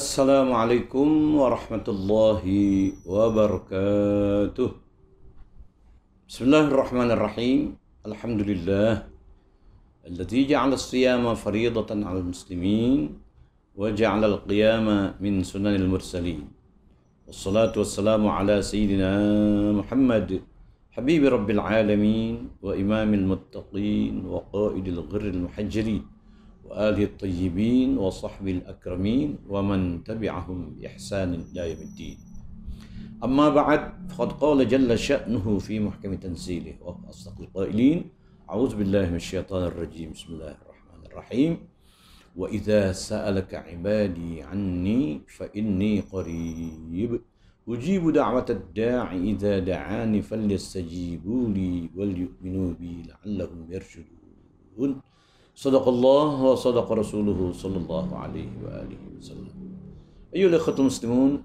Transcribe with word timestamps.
السلام 0.00 0.48
عليكم 0.56 1.08
ورحمة 1.36 1.86
الله 1.94 2.44
وبركاته. 3.04 4.70
بسم 6.24 6.42
الله 6.48 6.64
الرحمن 6.72 7.10
الرحيم. 7.16 7.60
الحمد 8.08 8.40
لله 8.50 8.92
الذي 10.08 10.40
جعل 10.52 10.72
الصيام 10.72 11.24
فريضة 11.44 11.90
على 12.08 12.18
المسلمين 12.24 13.00
وجعل 13.76 14.22
القيام 14.24 14.86
من 15.20 15.44
سنن 15.44 15.76
المرسلين. 15.76 16.48
والصلاة 17.28 17.74
والسلام 17.76 18.24
على 18.24 18.56
سيدنا 18.64 19.12
محمد 19.84 20.28
حبيب 20.96 21.22
رب 21.36 21.48
العالمين 21.56 22.34
وإمام 22.64 23.10
المتقين 23.20 24.14
وقائد 24.24 24.86
الغر 24.88 25.24
المحجرين 25.36 26.02
وآله 26.70 27.04
الطيبين 27.04 27.98
وصحبه 27.98 28.62
الأكرمين 28.62 29.38
ومن 29.48 30.04
تبعهم 30.06 30.58
بإحسان 30.78 31.34
إلى 31.50 31.70
يوم 31.70 31.82
الدين. 31.82 32.18
أما 33.24 33.48
بعد 33.48 33.80
فقد 34.14 34.32
قال 34.32 34.68
جل 34.68 34.98
شأنه 34.98 35.58
في 35.58 35.80
محكم 35.80 36.14
تنزيله 36.14 36.74
وهو 36.80 37.10
أصدق 37.10 37.40
القائلين 37.40 37.98
أعوذ 38.50 38.76
بالله 38.78 39.10
من 39.10 39.18
الشيطان 39.18 39.62
الرجيم 39.66 40.14
بسم 40.14 40.28
الله 40.34 40.54
الرحمن 40.62 41.00
الرحيم. 41.10 41.52
وإذا 42.36 42.92
سألك 42.92 43.54
عبادي 43.54 44.42
عني 44.42 45.26
فإني 45.26 46.00
قريب. 46.00 47.20
أجيب 47.68 48.02
دعوة 48.10 48.48
الداع 48.50 49.06
إذا 49.14 49.58
دعاني 49.58 50.22
فليستجيبوا 50.22 51.48
لي 51.48 51.90
وليؤمنوا 51.96 52.70
بي 52.78 53.10
لعلهم 53.10 53.66
يرشدون. 53.70 54.90
Sadaqallah 55.60 56.40
wa 56.40 56.56
sadaqa 56.56 57.04
rasuluhu 57.04 57.52
sallallahu 57.52 58.16
alaihi 58.16 58.48
wa 58.64 58.80
alihi 58.80 59.12
wasallam. 59.12 59.52
Ayuhal 60.32 60.56
ikhwatul 60.56 60.88
muslimun, 60.88 61.44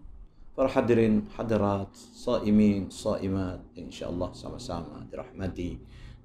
para 0.55 0.71
hadirin 0.71 1.27
hadirat, 1.35 1.91
saimin, 2.15 2.87
saimat, 2.87 3.59
insyaallah 3.75 4.31
sama-sama 4.31 5.03
dirahmati 5.11 5.75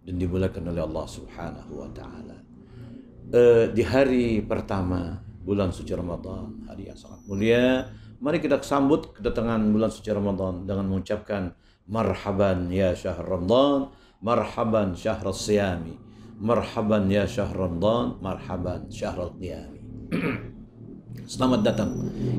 dan 0.06 0.22
dimuliakan 0.22 0.70
oleh 0.70 0.86
Allah 0.86 1.02
Subhanahu 1.02 1.82
wa 1.82 1.90
taala. 1.90 2.38
Uh, 3.34 3.66
di 3.74 3.82
hari 3.82 4.38
pertama 4.38 5.18
bulan 5.42 5.74
suci 5.74 5.90
Ramadan, 5.90 6.70
hari 6.70 6.94
yang 6.94 6.94
sangat 6.94 7.26
mulia, 7.26 7.90
mari 8.22 8.38
kita 8.38 8.62
sambut 8.62 9.18
kedatangan 9.18 9.66
bulan 9.66 9.90
suci 9.90 10.14
Ramadan 10.14 10.62
dengan 10.62 10.86
mengucapkan 10.86 11.58
marhaban 11.90 12.70
ya 12.70 12.94
syahr 12.94 13.26
Ramadan, 13.26 13.90
marhaban 14.22 14.94
syahr 14.94 15.26
siyami 15.34 16.09
marhaban 16.40 17.12
ya 17.12 17.28
syahr 17.28 17.52
Ramadan, 17.52 18.16
marhaban 18.24 18.88
syahr 18.88 19.28
qiyami. 19.36 19.80
Selamat 21.30 21.60
datang. 21.62 21.92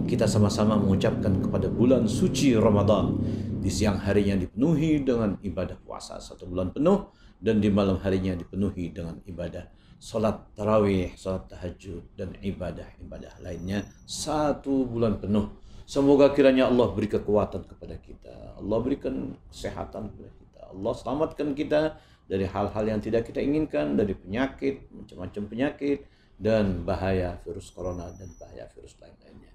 Kita 0.10 0.26
sama-sama 0.26 0.76
mengucapkan 0.76 1.38
kepada 1.38 1.70
bulan 1.70 2.10
suci 2.10 2.58
Ramadan. 2.58 3.16
Di 3.62 3.70
siang 3.70 4.02
harinya 4.02 4.34
dipenuhi 4.36 5.06
dengan 5.06 5.38
ibadah 5.38 5.78
puasa 5.86 6.18
satu 6.18 6.50
bulan 6.50 6.74
penuh 6.74 7.14
dan 7.38 7.62
di 7.62 7.70
malam 7.70 8.02
harinya 8.02 8.34
dipenuhi 8.34 8.90
dengan 8.90 9.22
ibadah 9.30 9.70
salat 10.02 10.50
tarawih, 10.58 11.14
salat 11.14 11.46
tahajud 11.46 12.02
dan 12.18 12.34
ibadah-ibadah 12.42 13.38
lainnya 13.46 13.86
satu 14.10 14.90
bulan 14.90 15.22
penuh. 15.22 15.54
Semoga 15.86 16.34
kiranya 16.34 16.74
Allah 16.74 16.90
beri 16.90 17.06
kekuatan 17.06 17.70
kepada 17.70 18.02
kita. 18.02 18.58
Allah 18.58 18.78
berikan 18.82 19.38
kesehatan 19.54 20.10
kepada 20.10 20.32
kita. 20.34 20.60
Allah 20.74 20.94
selamatkan 20.98 21.48
kita 21.54 22.02
dari 22.32 22.48
hal-hal 22.48 22.86
yang 22.88 23.04
tidak 23.04 23.28
kita 23.28 23.44
inginkan, 23.44 24.00
dari 24.00 24.16
penyakit, 24.16 24.88
macam-macam 24.88 25.44
penyakit, 25.52 26.08
dan 26.40 26.88
bahaya 26.88 27.36
virus 27.44 27.76
corona 27.76 28.08
dan 28.16 28.32
bahaya 28.40 28.72
virus 28.72 28.96
lain-lainnya. 29.04 29.52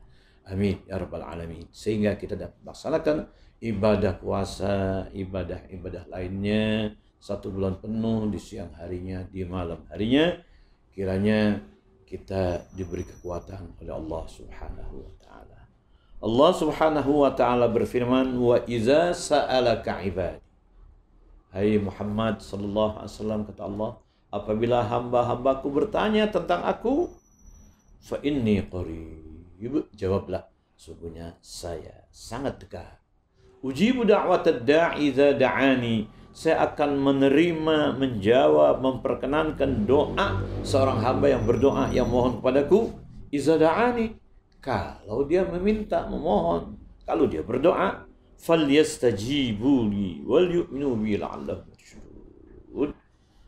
Amin 0.52 0.84
ya 0.84 1.00
rabbal 1.00 1.24
alamin. 1.24 1.64
Sehingga 1.72 2.20
kita 2.20 2.36
dapat 2.36 2.60
melaksanakan 2.60 3.16
ibadah 3.64 4.20
puasa, 4.20 5.08
ibadah-ibadah 5.08 6.04
lainnya 6.12 6.92
satu 7.16 7.50
bulan 7.50 7.80
penuh 7.80 8.28
di 8.28 8.38
siang 8.38 8.70
harinya, 8.76 9.24
di 9.24 9.42
malam 9.48 9.82
harinya. 9.88 10.36
Kiranya 10.92 11.58
kita 12.06 12.70
diberi 12.76 13.02
kekuatan 13.02 13.82
oleh 13.82 13.92
Allah 13.96 14.22
Subhanahu 14.30 14.94
wa 15.02 15.12
taala. 15.18 15.60
Allah 16.22 16.50
Subhanahu 16.54 17.26
wa 17.26 17.32
taala 17.34 17.66
berfirman, 17.66 18.36
"Wa 18.38 18.62
iza 18.70 19.10
sa'alaka 19.10 20.06
ibadi." 20.06 20.45
Hai 21.56 21.80
Muhammad 21.80 22.44
sallallahu 22.44 23.00
alaihi 23.00 23.16
wasallam 23.16 23.40
kata 23.48 23.64
Allah, 23.64 23.96
apabila 24.28 24.84
hamba-hambaku 24.84 25.72
bertanya 25.72 26.28
tentang 26.28 26.60
aku 26.68 27.08
fa 27.96 28.20
inni 28.20 28.60
qarib. 28.60 29.88
Jawablah 29.96 30.52
sungguhnya 30.76 31.40
saya 31.40 32.04
sangat 32.12 32.60
dekat. 32.60 33.00
Ujibu 33.64 34.04
da'wat 34.04 34.68
da'i 34.68 35.08
idza 35.08 35.32
da'ani. 35.32 36.04
Saya 36.36 36.60
akan 36.68 37.00
menerima, 37.00 37.96
menjawab, 37.96 38.84
memperkenankan 38.84 39.88
doa 39.88 40.44
seorang 40.60 41.00
hamba 41.00 41.40
yang 41.40 41.48
berdoa 41.48 41.88
yang 41.88 42.12
mohon 42.12 42.36
kepadaku. 42.36 42.92
Iza 43.32 43.56
da'ani 43.56 44.12
kalau 44.60 45.24
dia 45.24 45.48
meminta, 45.48 46.04
memohon, 46.04 46.76
kalau 47.08 47.24
dia 47.24 47.40
berdoa 47.40 48.04
falyastajibu 48.36 49.88
wal 50.28 50.48
yu'minu 50.48 50.96
bi 51.00 51.16
la'allahum 51.16 51.76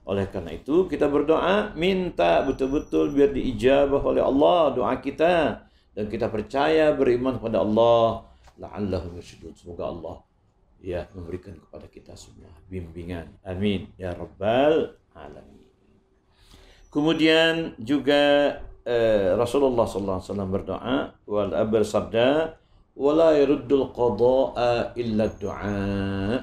oleh 0.09 0.25
karena 0.33 0.57
itu 0.57 0.89
kita 0.89 1.05
berdoa 1.05 1.77
minta 1.77 2.41
betul-betul 2.41 3.13
biar 3.13 3.29
diijabah 3.29 4.01
oleh 4.01 4.25
Allah 4.25 4.73
doa 4.73 4.97
kita 4.97 5.69
dan 5.93 6.05
kita 6.09 6.33
percaya 6.33 6.97
beriman 6.97 7.37
kepada 7.37 7.61
Allah 7.61 8.25
la'allahum 8.57 9.21
yarshudun. 9.21 9.53
Semoga 9.53 9.93
Allah 9.93 10.25
ya 10.81 11.05
memberikan 11.13 11.61
kepada 11.61 11.85
kita 11.93 12.17
semua 12.17 12.49
bimbingan. 12.73 13.37
Amin 13.45 13.93
ya 14.01 14.17
rabbal 14.17 14.97
alamin. 15.13 15.69
Kemudian 16.89 17.77
juga 17.77 18.57
eh, 18.89 19.37
Rasulullah 19.37 19.85
wasallam 19.85 20.49
berdoa 20.49 21.21
wal 21.29 21.53
abar 21.53 21.85
sabda 21.85 22.57
wala 22.99 23.39
yaruddul 23.39 23.95
qada'a 23.95 24.99
illa 24.99 25.31
du'a. 25.31 26.43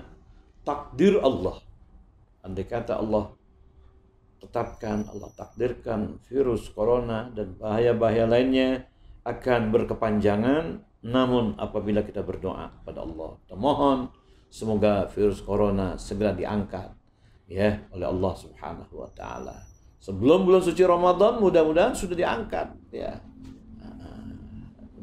Takdir 0.63 1.19
Allah. 1.19 1.59
Andai 2.41 2.65
kata 2.65 2.97
Allah 2.97 3.35
tetapkan, 4.39 5.03
Allah 5.11 5.29
takdirkan 5.35 6.21
virus 6.31 6.71
corona 6.71 7.27
dan 7.33 7.53
bahaya-bahaya 7.59 8.25
lainnya 8.25 8.87
akan 9.27 9.75
berkepanjangan. 9.75 10.79
Namun 11.05 11.59
apabila 11.61 12.01
kita 12.01 12.25
berdoa 12.25 12.81
kepada 12.81 13.05
Allah, 13.05 13.37
kita 13.45 13.53
mohon 13.53 14.09
semoga 14.49 15.05
virus 15.11 15.43
corona 15.43 16.01
segera 16.01 16.33
diangkat 16.33 16.89
ya 17.45 17.77
oleh 17.93 18.07
Allah 18.09 18.33
Subhanahu 18.33 19.05
wa 19.05 19.09
taala. 19.13 19.57
Sebelum 20.01 20.45
bulan 20.45 20.61
suci 20.65 20.81
Ramadan 20.85 21.41
mudah-mudahan 21.41 21.93
sudah 21.97 22.17
diangkat 22.17 22.67
ya. 22.93 23.21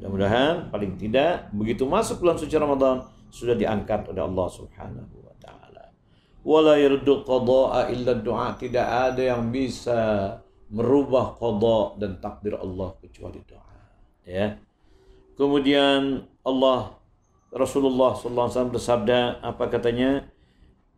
Mudah-mudahan 0.02 0.66
paling 0.74 0.98
tidak 0.98 1.46
begitu 1.54 1.86
masuk 1.86 2.26
bulan 2.26 2.34
suci 2.34 2.58
Ramadan 2.58 3.06
sudah 3.30 3.54
diangkat 3.54 4.10
oleh 4.10 4.18
Allah 4.18 4.50
Subhanahu 4.50 5.14
wa 5.22 5.34
taala. 5.38 5.94
Wala 6.42 6.74
yardu 6.74 7.22
qada'a 7.22 7.86
illa 7.94 8.18
du'a. 8.18 8.58
Tidak 8.58 8.82
ada 8.82 9.22
yang 9.22 9.54
bisa 9.54 10.34
merubah 10.74 11.38
qada 11.38 12.02
dan 12.02 12.18
takdir 12.18 12.58
Allah 12.58 12.98
kecuali 12.98 13.46
doa. 13.46 13.78
Ya. 14.26 14.58
Kemudian 15.38 16.26
Allah 16.42 16.98
Rasulullah 17.54 18.18
wasallam 18.18 18.74
bersabda 18.74 19.38
apa 19.38 19.70
katanya? 19.70 20.26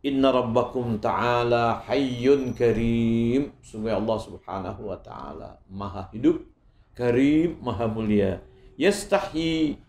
Inna 0.01 0.33
rabbakum 0.33 0.97
ta'ala 0.97 1.85
hayyun 1.85 2.57
karim. 2.57 3.53
Sungguh 3.61 3.93
Allah 3.93 4.17
subhanahu 4.17 4.89
wa 4.89 4.97
ta'ala 4.97 5.61
maha 5.69 6.09
hidup, 6.09 6.41
karim, 6.97 7.61
maha 7.61 7.85
mulia. 7.85 8.41
Yastahi 8.75 9.79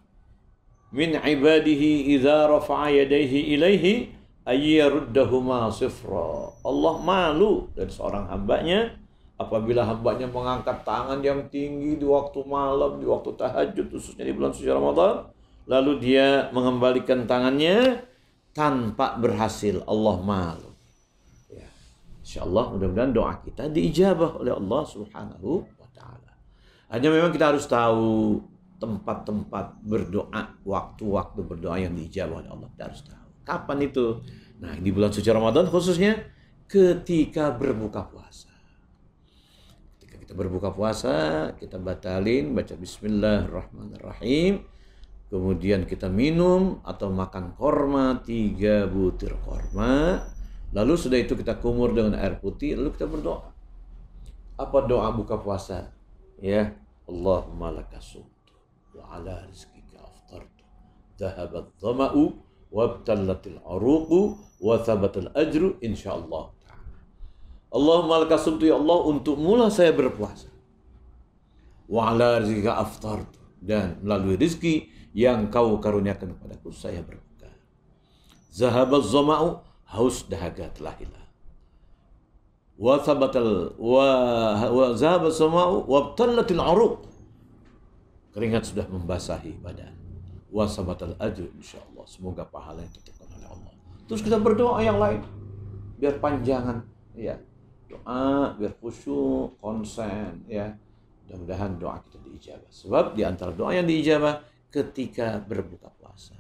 min 0.95 1.11
ibadihi 1.19 2.15
idza 2.15 2.47
rafa'a 2.47 2.95
yadayhi 2.95 3.59
ilaihi 3.59 4.15
ayyaruddahuma 4.47 5.69
sifra. 5.75 6.55
Allah 6.63 6.95
malu 7.03 7.67
dari 7.75 7.91
seorang 7.91 8.31
hambanya 8.31 8.95
apabila 9.37 9.85
hambanya 9.85 10.31
mengangkat 10.31 10.87
tangan 10.87 11.21
yang 11.21 11.51
tinggi 11.53 11.99
di 12.01 12.07
waktu 12.07 12.41
malam, 12.47 13.03
di 13.03 13.07
waktu 13.07 13.35
tahajud 13.37 13.93
khususnya 13.93 14.25
di 14.25 14.33
bulan 14.33 14.55
suci 14.55 14.71
Ramadan, 14.71 15.29
lalu 15.69 15.93
dia 16.01 16.49
mengembalikan 16.55 17.27
tangannya 17.29 18.07
tanpa 18.57 19.19
berhasil. 19.21 19.85
Allah 19.85 20.17
malu. 20.23 20.71
Ya. 21.53 21.69
Insya 22.25 22.49
Allah 22.49 22.73
mudah-mudahan 22.73 23.13
doa 23.13 23.35
kita 23.45 23.69
diijabah 23.69 24.41
oleh 24.41 24.57
Allah 24.57 24.83
Subhanahu 24.89 25.67
wa 25.77 25.89
taala. 25.93 26.33
Hanya 26.89 27.13
memang 27.13 27.35
kita 27.35 27.53
harus 27.53 27.69
tahu 27.69 28.41
tempat-tempat 28.77 29.81
berdoa, 29.81 30.61
waktu-waktu 30.63 31.41
berdoa 31.41 31.77
yang 31.81 31.97
diijabah 31.97 32.45
oleh 32.45 32.51
Allah. 32.53 32.69
Kita 32.77 32.83
harus 32.93 33.03
tahu. 33.05 33.29
Kapan 33.47 33.79
itu? 33.89 34.07
Nah, 34.61 34.75
di 34.77 34.91
bulan 34.93 35.13
suci 35.13 35.29
Ramadan 35.29 35.69
khususnya 35.69 36.21
ketika 36.69 37.53
berbuka 37.53 38.05
puasa. 38.09 38.53
Ketika 39.97 40.17
kita 40.21 40.33
berbuka 40.37 40.73
puasa, 40.73 41.17
kita 41.57 41.81
batalin 41.81 42.53
baca 42.53 42.75
bismillahirrahmanirrahim. 42.77 44.65
Kemudian 45.27 45.91
kita 45.91 46.07
minum 46.07 46.79
atau 46.87 47.11
makan 47.11 47.59
korma, 47.59 48.23
tiga 48.23 48.87
butir 48.87 49.35
korma. 49.43 50.23
Lalu 50.71 50.95
sudah 50.95 51.19
itu 51.19 51.35
kita 51.35 51.59
kumur 51.59 51.97
dengan 51.97 52.15
air 52.19 52.39
putih, 52.39 52.79
lalu 52.79 52.95
kita 52.95 53.09
berdoa. 53.09 53.51
Apa 54.57 54.87
doa 54.87 55.11
buka 55.13 55.41
puasa? 55.41 55.91
Ya, 56.39 56.77
Allahumma 57.09 57.73
lakasumtu 57.73 58.36
wa 58.97 59.05
ala 59.21 59.45
rizkika 59.47 60.01
aftartu. 60.01 60.65
Dhahabat 61.21 61.77
dhama'u 61.77 62.33
wabtallatil 62.73 63.61
aruqu 63.63 64.41
wa 64.61 64.81
thabatal 64.81 65.29
ajru 65.37 65.77
insyaallah 65.85 66.57
Allahumma 67.77 68.25
lakasumtu 68.25 68.65
ya 68.65 68.79
Allah 68.79 68.99
untuk 69.05 69.37
mula 69.37 69.69
saya 69.69 69.93
berpuasa. 69.93 70.49
Ala 71.93 72.41
rizkika 72.41 72.81
aftartu 72.81 73.39
dan 73.63 74.01
melalui 74.01 74.41
rizki 74.41 74.91
yang 75.13 75.53
kau 75.53 75.77
karuniakan 75.79 76.35
kepadaku 76.35 76.73
saya 76.73 77.05
berbuka. 77.05 77.51
Zahabaz 78.51 79.13
zama'u 79.13 79.61
haus 79.93 80.25
dahaga 80.27 80.73
telah 80.73 80.97
hilang. 80.99 81.29
Wa 82.77 83.01
thabatal 83.01 83.77
wa 83.77 84.09
wa 84.69 84.87
zahabaz 84.97 85.37
zama'u 85.37 85.85
wa 85.85 86.17
tallatil 86.17 86.63
aruq. 86.63 86.97
Keringat 88.37 88.69
sudah 88.69 88.85
membasahi 88.85 89.65
badan. 89.65 89.97
Wa 90.53 90.69
sabatal 90.69 91.17
ajr 91.17 91.49
insyaallah. 91.57 92.05
Semoga 92.05 92.45
pahala 92.45 92.85
yang 92.85 92.93
ditetapkan 92.93 93.33
oleh 93.33 93.49
Allah. 93.49 93.73
Terus 94.05 94.21
kita 94.21 94.37
berdoa 94.37 94.77
yang 94.85 95.01
lain. 95.01 95.25
Biar 95.97 96.21
panjangan 96.21 96.85
ya 97.17 97.41
doa 97.89 98.53
biar 98.61 98.77
khusyuk 98.77 99.57
konsen 99.57 100.45
ya. 100.45 100.69
Mudah-mudahan 101.25 101.81
doa 101.81 101.97
kita 102.05 102.21
diijabah. 102.21 102.69
Sebab 102.69 103.05
di 103.17 103.25
antara 103.25 103.57
doa 103.57 103.73
yang 103.73 103.89
diijabah 103.89 104.45
ketika 104.69 105.41
berbuka 105.41 105.89
puasa. 105.97 106.37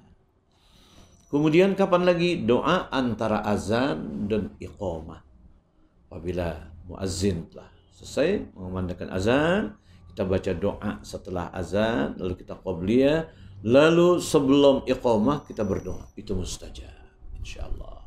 Kemudian 1.33 1.73
kapan 1.73 2.05
lagi? 2.05 2.45
Doa 2.45 2.93
antara 2.93 3.41
azan 3.41 4.29
dan 4.29 4.53
iqamah. 4.61 5.25
Apabila 6.13 6.77
muazzin 6.87 7.49
telah 7.49 7.73
selesai 7.97 8.53
mengumandangkan 8.53 9.09
azan 9.17 9.63
kita 10.17 10.25
baca 10.25 10.53
doa 10.57 10.93
setelah 11.05 11.53
azan 11.53 12.17
lalu 12.17 12.41
kita 12.41 12.57
qabliyah 12.57 13.29
lalu 13.61 14.17
sebelum 14.17 14.89
iqamah 14.89 15.45
kita 15.45 15.61
berdoa. 15.61 16.09
Itu 16.17 16.33
mustajab 16.33 17.05
insyaallah. 17.37 18.01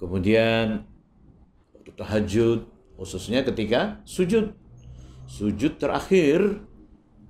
Kemudian 0.00 0.80
waktu 1.76 1.92
tahajud 1.92 2.64
khususnya 2.96 3.44
ketika 3.44 4.00
sujud. 4.08 4.56
Sujud 5.28 5.76
terakhir 5.76 6.64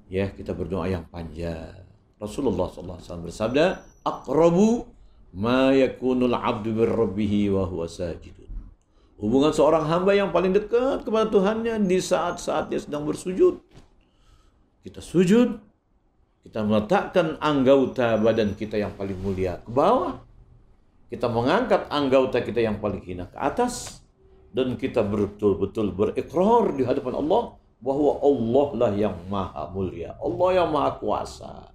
ya 0.06 0.30
kita 0.30 0.54
berdoa 0.54 0.86
yang 0.86 1.10
panjang. 1.10 1.82
Rasulullah 2.22 2.70
SAW 2.70 3.26
bersabda 3.26 3.82
aqrabu 4.06 4.86
ma 5.34 5.74
yakunul 5.74 6.38
abdu 6.38 6.78
birrabbihi 6.78 7.50
wa 7.50 7.66
huwa 7.66 7.90
sajidun. 7.90 8.54
Hubungan 9.18 9.50
seorang 9.50 9.84
hamba 9.90 10.14
yang 10.14 10.30
paling 10.30 10.54
dekat 10.54 11.02
kepada 11.02 11.26
Tuhannya 11.26 11.82
di 11.90 11.98
saat-saat 11.98 12.70
dia 12.70 12.78
sedang 12.78 13.02
bersujud 13.02 13.69
kita 14.86 15.00
sujud 15.00 15.60
kita 16.40 16.64
meletakkan 16.64 17.36
anggota 17.40 18.16
badan 18.16 18.56
kita 18.56 18.80
yang 18.80 18.96
paling 18.96 19.16
mulia 19.20 19.60
ke 19.60 19.70
bawah 19.72 20.24
kita 21.10 21.26
mengangkat 21.26 21.90
anggota 21.90 22.38
kita 22.40 22.62
yang 22.62 22.78
paling 22.78 23.02
hina 23.02 23.26
ke 23.26 23.36
atas 23.36 24.00
dan 24.50 24.74
kita 24.74 25.02
betul-betul 25.06 25.94
berikrar 25.94 26.74
di 26.74 26.82
hadapan 26.82 27.18
Allah 27.18 27.60
bahwa 27.80 28.20
Allah 28.20 28.68
lah 28.76 28.92
yang 28.92 29.16
maha 29.30 29.72
mulia, 29.72 30.14
Allah 30.20 30.48
yang 30.52 30.68
maha 30.68 31.00
kuasa. 31.00 31.72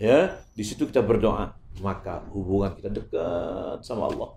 Ya, 0.00 0.40
di 0.56 0.64
situ 0.64 0.88
kita 0.88 1.04
berdoa, 1.04 1.52
maka 1.84 2.24
hubungan 2.32 2.72
kita 2.74 2.88
dekat 2.88 3.84
sama 3.84 4.08
Allah. 4.08 4.34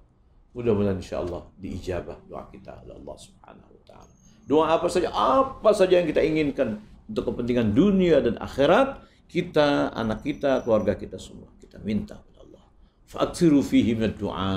Mudah-mudahan 0.51 0.99
insya 0.99 1.23
Allah 1.23 1.47
diijabah 1.59 2.15
doa 2.27 2.47
kita 2.51 2.83
Allah 2.83 3.15
Subhanahu 3.15 3.71
wa 3.71 3.83
taala. 3.87 4.13
Doa 4.45 4.65
apa 4.77 4.87
saja, 4.87 5.09
apa 5.11 5.71
saja 5.73 5.99
yang 5.99 6.07
kita 6.07 6.21
inginkan 6.21 6.79
untuk 7.05 7.33
kepentingan 7.33 7.73
dunia 7.73 8.21
dan 8.21 8.37
akhirat, 8.41 9.05
kita, 9.29 9.93
anak 9.93 10.25
kita, 10.25 10.61
keluarga 10.61 10.93
kita 10.97 11.17
semua 11.17 11.49
kita 11.75 11.81
minta 11.81 12.15
kepada 12.15 12.39
Allah. 12.45 12.65
Fa'aksiru 13.09 13.59
fihi 13.59 13.97
doa. 14.15 14.53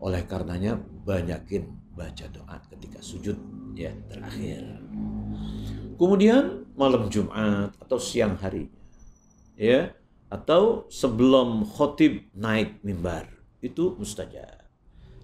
Oleh 0.00 0.24
karenanya 0.24 0.80
banyakin 0.80 1.68
baca 1.92 2.26
doa 2.32 2.56
ketika 2.72 2.98
sujud 3.04 3.36
ya 3.76 3.92
terakhir. 4.08 4.80
Kemudian 6.00 6.64
malam 6.74 7.12
Jumat 7.12 7.76
atau 7.76 8.00
siang 8.00 8.40
hari 8.40 8.72
ya 9.60 9.92
atau 10.32 10.88
sebelum 10.88 11.68
khotib 11.68 12.32
naik 12.32 12.80
mimbar 12.80 13.28
itu 13.60 13.92
mustajab 14.00 14.64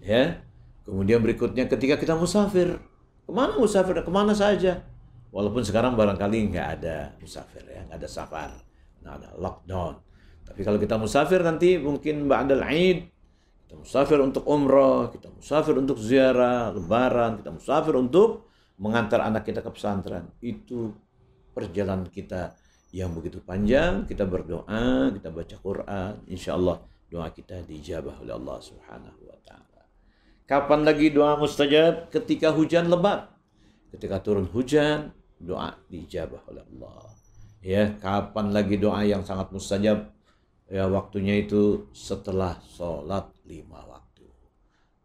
ya. 0.05 0.45
Kemudian 0.85 1.19
berikutnya 1.19 1.67
ketika 1.67 1.99
kita 1.99 2.15
musafir 2.15 2.79
ke 3.27 3.33
mana 3.33 3.59
musafir 3.59 3.97
ke 3.99 4.13
mana 4.13 4.37
saja 4.37 4.87
walaupun 5.31 5.63
sekarang 5.63 5.95
barangkali 5.95 6.55
nggak 6.55 6.69
ada 6.81 7.15
musafir 7.23 7.65
ya 7.67 7.85
nggak 7.87 7.99
ada 7.99 8.09
safar 8.11 8.51
nggak 9.03 9.15
ada 9.23 9.29
lockdown 9.39 9.95
tapi 10.47 10.61
kalau 10.63 10.79
kita 10.79 10.95
musafir 10.97 11.43
nanti 11.43 11.77
mungkin 11.79 12.31
ba'dal 12.31 12.63
Aid 12.67 13.17
kita 13.67 13.83
musafir 13.83 14.23
untuk 14.23 14.47
umrah, 14.47 15.11
kita 15.11 15.27
musafir 15.27 15.75
untuk 15.75 15.99
ziarah, 15.99 16.71
lebaran, 16.71 17.43
kita 17.43 17.51
musafir 17.51 17.99
untuk 17.99 18.47
mengantar 18.79 19.27
anak 19.27 19.43
kita 19.43 19.59
ke 19.59 19.75
pesantren. 19.75 20.31
Itu 20.39 20.95
perjalanan 21.51 22.07
kita 22.07 22.55
yang 22.95 23.11
begitu 23.11 23.43
panjang, 23.43 24.07
kita 24.07 24.23
berdoa, 24.23 25.11
kita 25.11 25.35
baca 25.35 25.57
Quran, 25.59 26.13
insya 26.31 26.55
Allah 26.55 26.79
doa 27.11 27.27
kita 27.35 27.67
dijabah 27.67 28.23
oleh 28.23 28.39
Allah 28.39 28.59
Subhanahu 28.63 29.21
wa 29.27 29.39
taala. 29.43 29.83
Kapan 30.47 30.81
lagi 30.87 31.11
doa 31.11 31.35
mustajab? 31.35 32.15
Ketika 32.15 32.55
hujan 32.55 32.87
lebat. 32.87 33.36
Ketika 33.93 34.21
turun 34.21 34.49
hujan, 34.51 35.15
doa 35.39 35.77
dijabah 35.91 36.43
oleh 36.51 36.65
Allah. 36.65 37.13
Ya, 37.61 37.93
kapan 37.99 38.55
lagi 38.55 38.79
doa 38.79 39.03
yang 39.03 39.27
sangat 39.27 39.51
mustajab? 39.51 40.13
Ya, 40.67 40.91
waktunya 40.91 41.39
itu 41.39 41.91
setelah 41.95 42.59
sholat 42.75 43.31
lima 43.47 43.83
waktu. 43.87 44.27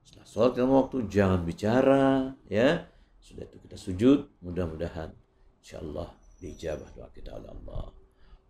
Setelah 0.02 0.28
sholat 0.28 0.52
lima 0.58 0.74
waktu 0.86 0.98
jangan 1.10 1.42
bicara 1.46 2.34
ya. 2.50 2.86
Sudah 3.22 3.46
itu 3.46 3.58
kita 3.64 3.78
sujud, 3.78 4.20
mudah-mudahan 4.42 5.14
insya 5.62 5.80
Allah 5.80 6.10
dijabah 6.42 6.90
doa 6.98 7.10
kita 7.14 7.38
oleh 7.38 7.50
Allah. 7.54 7.94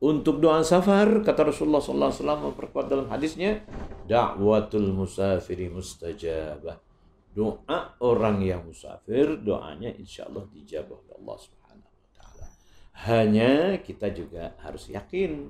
Untuk 0.02 0.42
doa 0.42 0.66
safar, 0.66 1.22
kata 1.22 1.54
Rasulullah 1.54 1.78
SAW 1.78 2.50
memperkuat 2.50 2.90
dalam 2.90 3.06
hadisnya, 3.14 3.62
dakwatul 4.10 4.90
musafiri 4.98 5.70
mustajabah. 5.70 6.91
Doa 7.32 7.96
orang 8.04 8.44
yang 8.44 8.68
musafir, 8.68 9.40
doanya 9.40 9.96
insya 9.96 10.28
Allah 10.28 10.44
dijabah 10.52 11.00
oleh 11.00 11.16
Allah 11.16 11.38
Subhanahu 11.40 11.88
Wa 11.88 12.10
Taala. 12.12 12.48
Hanya 13.08 13.54
kita 13.80 14.12
juga 14.12 14.52
harus 14.60 14.92
yakin 14.92 15.48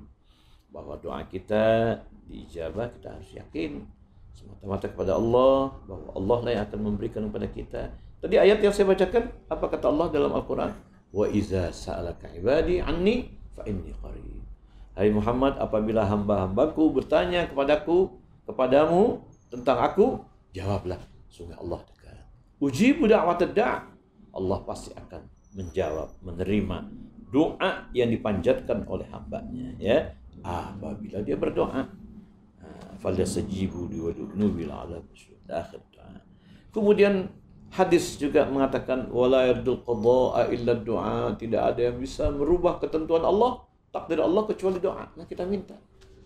bahwa 0.70 0.94
doa 1.02 1.26
kita 1.26 1.98
dijabah, 2.30 2.86
kita 2.96 3.18
harus 3.18 3.30
yakin 3.34 3.82
semata-mata 4.32 4.88
kepada 4.88 5.18
Allah 5.18 5.74
bahwa 5.84 6.08
Allah 6.16 6.38
lah 6.40 6.50
yang 6.54 6.64
akan 6.70 6.80
memberikan 6.80 7.22
kepada 7.28 7.46
kita. 7.50 7.82
Tadi 8.22 8.38
ayat 8.38 8.62
yang 8.62 8.70
saya 8.70 8.86
bacakan 8.86 9.34
apa 9.50 9.64
kata 9.66 9.86
Allah 9.90 10.06
dalam 10.14 10.32
Al-Qur'an? 10.32 10.72
Wa 11.12 11.26
iza 11.28 11.74
sa'alaka 11.74 12.30
ibadi 12.32 12.78
anni 12.78 13.26
fa 13.52 13.66
inni 13.66 13.92
qarib. 13.98 14.40
Hai 14.94 15.10
Muhammad, 15.10 15.58
apabila 15.58 16.06
hamba-hambaku 16.06 16.94
bertanya 16.94 17.48
kepadaku, 17.48 18.12
kepadamu 18.46 19.24
tentang 19.48 19.80
aku, 19.80 20.20
jawablah, 20.52 21.00
sungguh 21.32 21.56
Allah 21.56 21.80
dekat. 21.88 22.20
Ujibu 22.60 23.08
da'wat 23.08 23.42
da' 23.56 23.88
Allah 24.36 24.58
pasti 24.68 24.92
akan 24.92 25.22
menjawab, 25.56 26.20
menerima 26.20 26.76
doa 27.32 27.88
yang 27.96 28.12
dipanjatkan 28.12 28.84
oleh 28.84 29.08
hambanya 29.08 29.72
ya. 29.80 30.12
Apabila 30.44 31.24
dia 31.24 31.40
berdoa. 31.40 31.88
Falyastajibu 33.02 33.90
liwadu'nu 33.90 34.46
bil 34.54 34.70
adab 34.70 35.02
akhir 35.50 35.82
Kemudian 36.72 37.28
hadis 37.74 38.16
juga 38.16 38.46
mengatakan 38.48 39.10
wala 39.10 39.50
yardul 39.50 39.82
qada'a 39.82 40.48
illa 40.54 40.72
doa 40.78 41.34
tidak 41.36 41.74
ada 41.74 41.92
yang 41.92 41.98
bisa 41.98 42.30
merubah 42.30 42.78
ketentuan 42.78 43.26
Allah 43.26 43.66
takdir 43.92 44.22
Allah 44.22 44.46
kecuali 44.48 44.78
doa. 44.80 45.10
Nah 45.18 45.26
kita 45.28 45.44
minta 45.44 45.76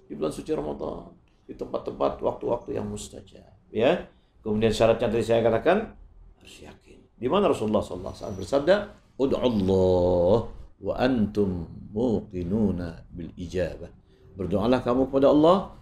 di 0.06 0.14
bulan 0.14 0.30
suci 0.30 0.52
Ramadan 0.54 1.16
di 1.48 1.54
tempat-tempat 1.56 2.22
waktu-waktu 2.22 2.78
yang 2.78 2.86
mustajab 2.86 3.56
ya 3.74 4.06
kemudian 4.46 4.70
syaratnya 4.70 5.10
tadi 5.10 5.26
saya 5.26 5.42
katakan 5.42 5.90
harus 6.38 6.56
yakin 6.62 7.02
di 7.18 7.26
mana 7.26 7.50
Rasulullah 7.50 7.82
SAW 7.82 8.14
bersabda 8.38 8.76
ud'allah 9.18 10.38
wa 10.86 10.94
antum 11.02 11.66
muqinuna 11.90 13.02
bil 13.10 13.34
ijabah 13.34 13.90
berdoalah 14.38 14.86
kamu 14.86 15.10
kepada 15.10 15.34
Allah 15.34 15.74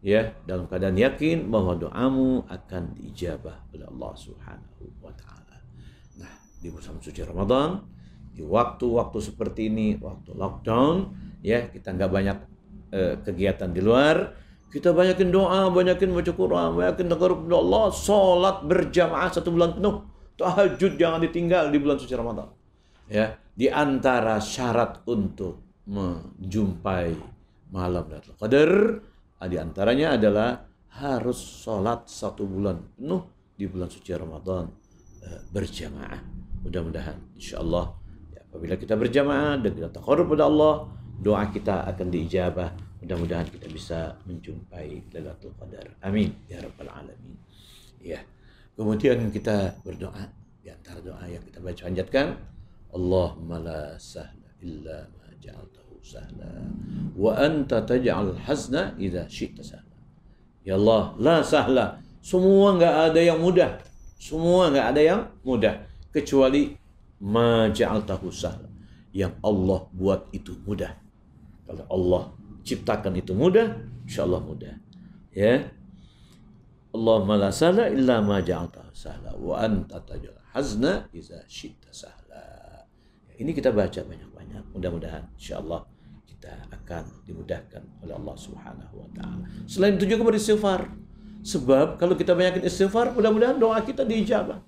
ya 0.00 0.32
dalam 0.48 0.70
keadaan 0.70 0.96
yakin 0.96 1.50
bahwa 1.50 1.74
doamu 1.74 2.46
akan 2.46 2.94
diijabah 2.94 3.66
oleh 3.74 3.86
Allah 3.90 4.12
Subhanahu 4.14 4.84
wa 5.02 5.10
taala. 5.18 5.58
Nah, 6.22 6.30
di 6.62 6.70
bulan 6.70 7.02
suci 7.02 7.26
Ramadan 7.26 7.82
di 8.30 8.46
waktu-waktu 8.46 9.18
seperti 9.18 9.66
ini, 9.66 9.98
waktu 9.98 10.30
lockdown, 10.36 11.10
ya 11.42 11.66
kita 11.66 11.90
nggak 11.96 12.10
banyak 12.12 12.38
eh, 12.94 13.14
kegiatan 13.26 13.74
di 13.74 13.82
luar, 13.82 14.30
kita 14.72 14.90
banyakin 14.92 15.28
doa, 15.30 15.70
banyakin 15.70 16.10
baca 16.12 16.32
Quran, 16.32 16.68
banyakin 16.76 17.06
dengar 17.06 17.30
kepada 17.34 17.56
Allah, 17.58 17.84
sholat 17.92 18.56
berjamaah 18.66 19.30
satu 19.30 19.48
bulan 19.54 19.78
penuh, 19.78 20.02
tahajud 20.36 20.92
jangan 20.98 21.20
ditinggal 21.22 21.70
di 21.70 21.78
bulan 21.80 21.96
suci 21.96 22.14
Ramadan. 22.14 22.48
Ya, 23.06 23.38
di 23.54 23.70
antara 23.70 24.42
syarat 24.42 25.06
untuk 25.06 25.62
menjumpai 25.86 27.14
malam 27.70 28.10
Lailatul 28.10 28.34
Qadar, 28.34 28.72
di 29.46 29.56
antaranya 29.56 30.18
adalah 30.18 30.66
harus 30.98 31.38
sholat 31.38 32.10
satu 32.10 32.42
bulan 32.44 32.82
penuh 32.98 33.52
di 33.54 33.64
bulan 33.70 33.86
suci 33.86 34.10
Ramadan 34.10 34.66
eh, 35.22 35.40
berjamaah. 35.54 36.20
Mudah-mudahan, 36.66 37.38
insya 37.38 37.62
Allah 37.62 37.94
Apabila 38.56 38.72
kita 38.80 38.96
berjamaah 38.96 39.60
dan 39.60 39.68
kita 39.68 39.92
takarub 39.92 40.32
pada 40.32 40.48
Allah, 40.48 40.88
doa 41.20 41.44
kita 41.52 41.84
akan 41.92 42.08
diijabah. 42.08 42.72
Mudah-mudahan 43.06 43.46
kita 43.46 43.70
bisa 43.70 44.18
menjumpai 44.26 44.98
Lailatul 45.14 45.54
Qadar. 45.54 45.94
Amin 46.02 46.34
ya 46.50 46.58
rabbal 46.58 46.90
alamin. 46.90 47.38
Ya. 48.02 48.18
Kemudian 48.74 49.30
kita 49.30 49.78
berdoa 49.86 50.26
di 50.58 50.74
antara 50.74 50.98
doa 50.98 51.22
yang 51.30 51.38
kita 51.46 51.62
baca 51.62 51.86
panjatkan, 51.86 52.34
Allahumma 52.90 53.62
la 53.62 53.94
sahla 53.94 54.50
illa 54.58 55.06
ma 55.06 55.30
ja'altahu 55.38 56.02
sahla 56.02 56.66
wa 57.14 57.30
anta 57.38 57.86
taj'al 57.86 58.34
hazna 58.42 58.98
idza 58.98 59.22
syi'ta 59.30 59.62
sahla. 59.62 59.96
Ya 60.66 60.74
Allah, 60.74 61.14
la 61.22 61.46
sahla. 61.46 62.02
Semua 62.18 62.74
enggak 62.74 63.14
ada 63.14 63.20
yang 63.22 63.38
mudah. 63.38 63.86
Semua 64.18 64.66
enggak 64.66 64.86
ada 64.90 65.02
yang 65.06 65.20
mudah 65.46 65.78
kecuali 66.10 66.74
ma 67.22 67.70
ja'altahu 67.70 68.34
sahla. 68.34 68.66
Yang 69.14 69.38
Allah 69.46 69.86
buat 69.94 70.26
itu 70.34 70.58
mudah. 70.66 70.90
Kalau 71.70 71.86
Allah 71.86 72.22
ciptakan 72.66 73.14
itu 73.14 73.30
mudah, 73.30 73.78
insyaallah 74.02 74.42
mudah. 74.42 74.74
Ya. 75.30 75.70
Allahumma 76.90 77.38
la 77.38 77.54
sahla 77.54 77.86
illa 77.86 78.18
ma 78.18 78.42
ja'altahu 78.42 78.90
sahla 78.90 79.36
wa 79.38 79.60
anta 79.62 80.02
tajal 80.02 80.34
hazna 80.50 81.06
iza 81.14 81.38
syi'ta 81.46 81.94
sahla. 81.94 82.42
Ini 83.38 83.52
kita 83.54 83.70
baca 83.70 84.00
banyak-banyak. 84.02 84.74
Mudah-mudahan 84.74 85.28
insyaallah 85.38 85.84
kita 86.24 86.50
akan 86.72 87.04
dimudahkan 87.28 87.84
oleh 88.02 88.16
Allah 88.16 88.36
Subhanahu 88.36 88.94
wa 88.96 89.08
taala. 89.14 89.44
Selain 89.68 89.94
itu 89.94 90.08
juga 90.08 90.24
beristighfar. 90.26 90.88
Sebab 91.46 92.02
kalau 92.02 92.18
kita 92.18 92.34
banyakin 92.34 92.66
istighfar, 92.66 93.14
mudah-mudahan 93.14 93.54
doa 93.54 93.78
kita 93.78 94.02
diijabah. 94.02 94.58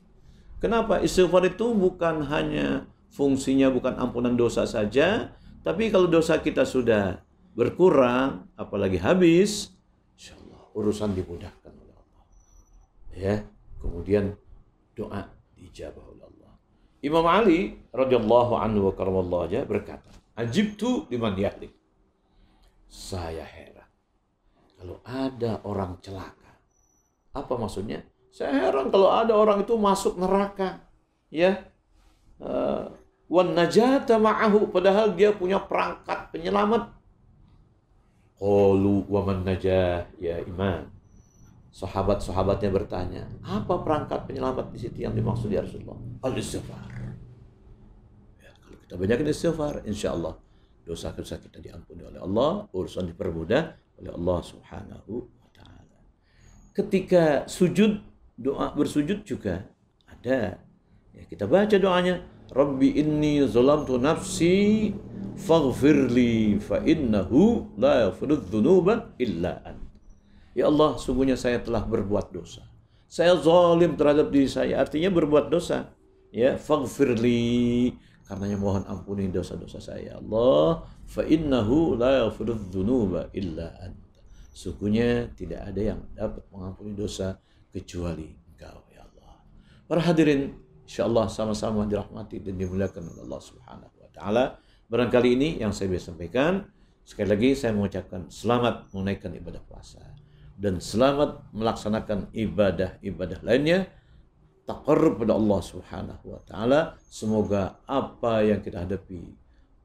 Kenapa? 0.62 1.02
Istighfar 1.02 1.50
itu 1.50 1.75
bukan 1.75 2.23
hanya 2.31 2.87
fungsinya 3.11 3.73
bukan 3.73 3.99
ampunan 3.99 4.38
dosa 4.38 4.62
saja, 4.62 5.35
tapi 5.67 5.90
kalau 5.90 6.07
dosa 6.07 6.38
kita 6.38 6.62
sudah 6.62 7.19
berkurang, 7.59 8.47
apalagi 8.55 9.03
habis, 9.03 9.75
insya 10.15 10.38
Allah 10.38 10.62
urusan 10.79 11.11
dimudahkan 11.11 11.75
oleh 11.75 11.97
Allah. 11.99 12.25
Ya, 13.19 13.35
kemudian 13.83 14.38
doa 14.95 15.27
dijabah 15.59 16.07
oleh 16.07 16.23
Allah. 16.23 16.53
Imam 17.03 17.27
Ali 17.27 17.83
radhiyallahu 17.91 18.55
anhu 18.55 18.91
wa 18.91 18.95
karamallahu 18.95 19.50
aja 19.50 19.67
berkata, 19.67 20.07
"Ajibtu 20.38 21.11
liman 21.11 21.35
yahlik." 21.35 21.75
Saya 22.87 23.43
heran 23.43 23.91
kalau 24.79 25.03
ada 25.03 25.59
orang 25.67 25.99
celaka. 25.99 26.55
Apa 27.35 27.59
maksudnya? 27.59 28.07
Saya 28.31 28.55
heran 28.71 28.95
kalau 28.95 29.11
ada 29.11 29.35
orang 29.35 29.67
itu 29.67 29.75
masuk 29.75 30.15
neraka. 30.15 30.87
Ya. 31.27 31.67
Uh, 32.38 32.95
wan 33.27 33.50
najata 33.50 34.15
ma'ahu 34.15 34.71
padahal 34.71 35.19
dia 35.19 35.35
punya 35.35 35.59
perangkat 35.59 36.31
penyelamat. 36.31 36.98
Qalu 38.38 39.07
wa 39.11 39.21
man 39.26 39.42
najah 39.42 40.07
ya 40.23 40.38
iman. 40.47 40.87
Sahabat-sahabatnya 41.75 42.71
bertanya, 42.75 43.23
apa 43.45 43.83
perangkat 43.85 44.26
penyelamat 44.26 44.73
di 44.75 44.78
situ 44.83 45.04
yang 45.04 45.14
dimaksud 45.14 45.52
ya 45.52 45.62
Rasulullah? 45.62 45.99
Al-istighfar. 46.26 46.90
Ya, 48.42 48.50
kalau 48.59 48.76
kita 48.83 48.95
banyak 48.99 49.18
istighfar, 49.30 49.75
insya 49.87 50.14
Allah 50.14 50.38
dosa-dosa 50.88 51.37
kita 51.38 51.61
diampuni 51.61 52.02
oleh 52.02 52.18
Allah, 52.18 52.64
urusan 52.73 53.12
dipermudah 53.12 53.76
oleh 54.00 54.11
Allah 54.11 54.38
Subhanahu 54.40 55.28
wa 55.28 55.50
taala. 55.52 55.99
Ketika 56.73 57.45
sujud 57.45 58.00
doa 58.38 58.73
bersujud 58.73 59.26
juga 59.26 59.66
ada. 60.07 60.62
Ya, 61.12 61.23
kita 61.26 61.50
baca 61.50 61.75
doanya, 61.75 62.23
Rabbi 62.49 62.97
inni 62.97 63.42
zalamtu 63.45 63.99
nafsi 64.00 64.95
faghfirli 65.38 66.59
fa 66.59 66.83
innahu 66.83 67.71
la 67.78 68.11
yaghfiru 68.11 68.42
dzunuba 68.42 69.14
illa 69.23 69.62
ant. 69.62 69.87
Ya 70.59 70.66
Allah, 70.66 70.99
sungguhnya 70.99 71.38
saya 71.38 71.62
telah 71.62 71.87
berbuat 71.87 72.35
dosa. 72.35 72.66
Saya 73.07 73.38
zalim 73.38 73.95
terhadap 73.95 74.28
diri 74.35 74.50
saya, 74.50 74.83
artinya 74.83 75.09
berbuat 75.14 75.49
dosa. 75.49 75.95
Ya, 76.35 76.59
faghfirli 76.59 77.95
karenanya 78.28 78.61
mohon 78.61 78.85
ampuni 78.85 79.33
dosa-dosa 79.33 79.80
saya. 79.80 80.12
Ya 80.12 80.14
Allah, 80.21 80.85
fa 81.09 81.25
innahu 81.25 81.97
la 81.97 82.28
yaghfiru 82.28 82.59
dzunuba 82.68 83.33
illa 83.33 83.73
ant. 83.80 83.97
Sungguhnya 84.52 85.33
tidak 85.38 85.71
ada 85.73 85.80
yang 85.95 86.00
dapat 86.12 86.45
mengampuni 86.52 86.92
dosa 86.92 87.38
kecuali 87.73 88.28
Engkau 88.52 88.85
ya 88.92 89.07
Allah. 89.07 89.38
Para 89.87 90.02
hadirin, 90.04 90.52
insyaallah 90.85 91.30
sama-sama 91.30 91.87
dirahmati 91.87 92.42
dan 92.42 92.59
dimuliakan 92.59 93.14
oleh 93.14 93.23
Allah 93.25 93.40
Subhanahu 93.40 93.95
wa 93.97 94.11
taala. 94.12 94.45
Barangkali 94.88 95.37
ini 95.37 95.49
yang 95.61 95.76
saya 95.76 95.92
bisa 95.92 96.09
sampaikan. 96.09 96.64
Sekali 97.04 97.28
lagi 97.28 97.50
saya 97.52 97.76
mengucapkan 97.76 98.33
selamat 98.33 98.88
menunaikan 98.92 99.37
ibadah 99.37 99.61
puasa 99.68 100.00
dan 100.57 100.80
selamat 100.80 101.52
melaksanakan 101.52 102.33
ibadah-ibadah 102.33 103.40
lainnya 103.45 103.88
taqarrub 104.64 105.21
pada 105.21 105.37
Allah 105.37 105.61
Subhanahu 105.61 106.25
wa 106.33 106.40
taala. 106.45 106.80
Semoga 107.04 107.80
apa 107.85 108.45
yang 108.45 108.64
kita 108.64 108.85
hadapi 108.85 109.37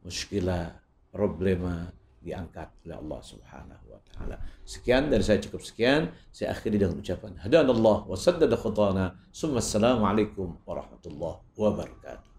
muskilah, 0.08 0.72
problema 1.12 1.92
diangkat 2.24 2.72
oleh 2.88 2.96
Allah 2.96 3.22
Subhanahu 3.24 3.86
wa 3.92 4.00
taala. 4.08 4.36
Sekian 4.64 5.12
dari 5.12 5.24
saya 5.24 5.44
cukup 5.44 5.68
sekian. 5.68 6.16
Saya 6.32 6.56
akhiri 6.56 6.80
dengan 6.80 7.00
ucapan 7.00 7.36
hadanallah 7.44 8.08
wa 8.08 8.16
saddada 8.16 8.56
khutana. 8.56 9.20
Assalamualaikum 9.32 10.64
warahmatullahi 10.64 11.44
wabarakatuh. 11.60 12.33